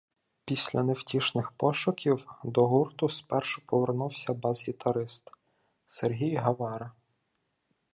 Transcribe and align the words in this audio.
Після 0.45 0.83
невтішних 0.83 1.51
пошуків 1.51 2.27
до 2.43 2.67
гурту 2.67 3.09
спершу 3.09 3.61
повернувся 3.65 4.33
бас-гітарист 4.33 5.31
Сергій 5.85 6.35
Гавара 6.35 6.91